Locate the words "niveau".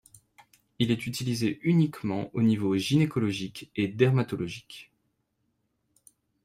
2.41-2.75